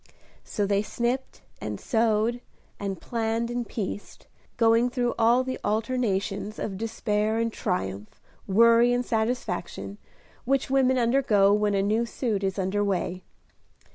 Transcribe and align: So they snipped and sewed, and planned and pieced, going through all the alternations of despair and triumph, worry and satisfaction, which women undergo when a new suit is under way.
So 0.43 0.65
they 0.65 0.81
snipped 0.81 1.41
and 1.61 1.79
sewed, 1.79 2.41
and 2.79 2.99
planned 2.99 3.51
and 3.51 3.67
pieced, 3.67 4.25
going 4.57 4.89
through 4.89 5.13
all 5.19 5.43
the 5.43 5.59
alternations 5.63 6.57
of 6.57 6.75
despair 6.75 7.37
and 7.37 7.53
triumph, 7.53 8.19
worry 8.47 8.93
and 8.93 9.05
satisfaction, 9.05 9.99
which 10.43 10.71
women 10.71 10.97
undergo 10.97 11.53
when 11.53 11.75
a 11.75 11.83
new 11.83 12.07
suit 12.07 12.43
is 12.43 12.57
under 12.57 12.83
way. 12.83 13.21